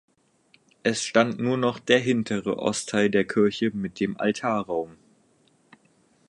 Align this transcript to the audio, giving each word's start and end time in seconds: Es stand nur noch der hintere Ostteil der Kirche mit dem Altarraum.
Es 0.81 1.03
stand 1.03 1.37
nur 1.37 1.57
noch 1.57 1.77
der 1.77 1.99
hintere 1.99 2.57
Ostteil 2.57 3.11
der 3.11 3.23
Kirche 3.23 3.69
mit 3.69 3.99
dem 3.99 4.17
Altarraum. 4.19 4.97